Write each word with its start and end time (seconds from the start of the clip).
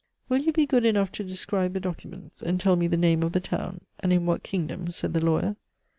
"Will 0.29 0.39
you 0.39 0.51
be 0.51 0.65
good 0.65 0.83
enough 0.83 1.11
to 1.11 1.23
describe 1.23 1.73
the 1.73 1.79
documents, 1.79 2.41
and 2.41 2.59
tell 2.59 2.75
me 2.75 2.87
the 2.87 2.97
name 2.97 3.21
of 3.21 3.33
the 3.33 3.39
town, 3.39 3.81
and 3.99 4.11
in 4.11 4.25
what 4.25 4.41
kingdom?" 4.41 4.89
said 4.89 5.13
the 5.13 5.23
lawyer. 5.23 5.57